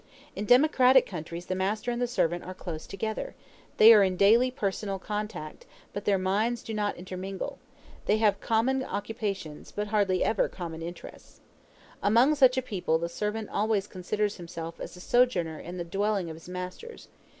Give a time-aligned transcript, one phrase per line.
[0.35, 3.35] In democratic countries the master and the servant are close together;
[3.77, 7.59] they are in daily personal contact, but their minds do not intermingle;
[8.07, 11.39] they have common occupations, hardly ever common interests.
[12.01, 16.31] Amongst such a people the servant always considers himself as a sojourner in the dwelling
[16.31, 17.07] of his masters.